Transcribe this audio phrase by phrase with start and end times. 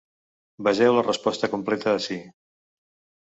[0.67, 2.17] Vegeu la resposta completa ací.